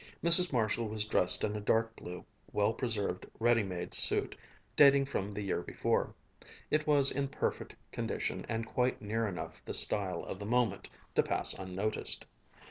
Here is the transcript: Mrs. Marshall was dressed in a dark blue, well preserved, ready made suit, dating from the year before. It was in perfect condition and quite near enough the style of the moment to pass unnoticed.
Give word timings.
Mrs. 0.23 0.51
Marshall 0.51 0.87
was 0.87 1.05
dressed 1.05 1.43
in 1.43 1.55
a 1.55 1.61
dark 1.61 1.95
blue, 1.95 2.25
well 2.51 2.73
preserved, 2.73 3.27
ready 3.39 3.61
made 3.61 3.93
suit, 3.93 4.35
dating 4.75 5.05
from 5.05 5.29
the 5.29 5.43
year 5.43 5.61
before. 5.61 6.15
It 6.71 6.87
was 6.87 7.11
in 7.11 7.27
perfect 7.27 7.75
condition 7.91 8.43
and 8.49 8.65
quite 8.65 8.99
near 8.99 9.27
enough 9.27 9.61
the 9.63 9.75
style 9.75 10.23
of 10.23 10.39
the 10.39 10.45
moment 10.47 10.89
to 11.13 11.21
pass 11.21 11.53
unnoticed. 11.53 12.25